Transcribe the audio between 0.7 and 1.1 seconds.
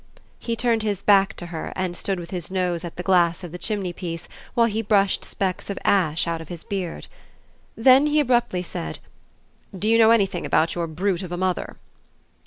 his